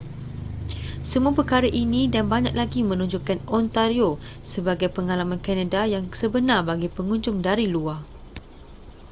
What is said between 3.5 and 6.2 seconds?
ontario sebagai pengalaman kanada yang